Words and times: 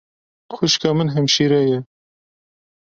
Xwîşka 0.57 0.89
min 0.97 1.09
hemşîre 1.15 1.61
ye. 1.69 1.77